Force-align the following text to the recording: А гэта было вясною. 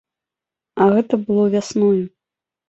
А 0.77 0.87
гэта 0.95 1.19
было 1.27 1.45
вясною. 1.57 1.93